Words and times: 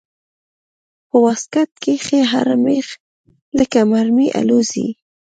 په 1.09 1.17
واسکټ 1.25 1.69
کښې 1.83 2.21
هر 2.31 2.47
مېخ 2.65 2.87
لکه 3.57 3.79
مرمۍ 3.91 4.27
الوزي. 4.39 4.87